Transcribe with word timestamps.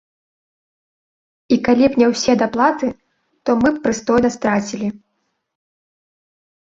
І 1.55 1.57
калі 1.67 1.85
б 1.91 2.01
не 2.01 2.07
ўсе 2.13 2.33
даплаты, 2.41 2.89
то 3.49 3.57
мы 3.65 3.69
б 3.75 3.81
прыстойна 3.83 4.29
страцілі. 4.37 4.87